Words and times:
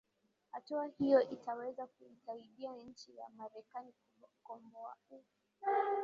hatua 0.51 0.85
hiyo 0.87 1.29
itaweza 1.29 1.87
kuisaidia 1.87 2.73
nchi 2.75 3.17
ya 3.17 3.29
marekani 3.37 3.91
kukoboa 4.21 4.95
u 5.09 5.23